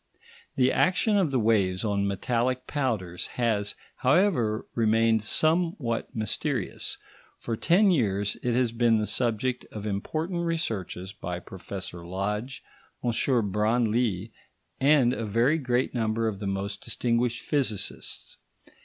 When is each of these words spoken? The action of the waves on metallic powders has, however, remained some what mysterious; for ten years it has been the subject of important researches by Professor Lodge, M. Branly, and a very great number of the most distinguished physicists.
The 0.55 0.71
action 0.71 1.15
of 1.15 1.29
the 1.29 1.39
waves 1.39 1.85
on 1.85 2.07
metallic 2.07 2.65
powders 2.65 3.27
has, 3.37 3.75
however, 3.97 4.65
remained 4.73 5.23
some 5.23 5.73
what 5.77 6.15
mysterious; 6.15 6.97
for 7.37 7.55
ten 7.55 7.91
years 7.91 8.35
it 8.41 8.55
has 8.55 8.71
been 8.71 8.97
the 8.97 9.05
subject 9.05 9.63
of 9.71 9.85
important 9.85 10.43
researches 10.43 11.13
by 11.13 11.37
Professor 11.39 12.03
Lodge, 12.03 12.63
M. 13.03 13.11
Branly, 13.51 14.31
and 14.79 15.13
a 15.13 15.23
very 15.23 15.59
great 15.59 15.93
number 15.93 16.27
of 16.27 16.39
the 16.39 16.47
most 16.47 16.81
distinguished 16.83 17.43
physicists. 17.45 18.37